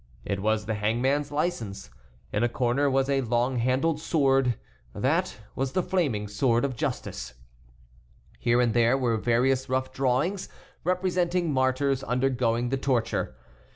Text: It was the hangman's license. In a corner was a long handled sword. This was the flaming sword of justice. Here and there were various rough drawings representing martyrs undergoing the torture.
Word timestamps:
It 0.25 0.39
was 0.39 0.65
the 0.65 0.73
hangman's 0.73 1.31
license. 1.31 1.91
In 2.33 2.41
a 2.41 2.49
corner 2.49 2.89
was 2.89 3.07
a 3.07 3.21
long 3.21 3.57
handled 3.59 4.01
sword. 4.01 4.55
This 4.95 5.37
was 5.55 5.73
the 5.73 5.83
flaming 5.83 6.27
sword 6.27 6.65
of 6.65 6.75
justice. 6.75 7.35
Here 8.39 8.59
and 8.59 8.73
there 8.73 8.97
were 8.97 9.17
various 9.17 9.69
rough 9.69 9.93
drawings 9.93 10.49
representing 10.83 11.53
martyrs 11.53 12.03
undergoing 12.03 12.69
the 12.69 12.77
torture. 12.77 13.35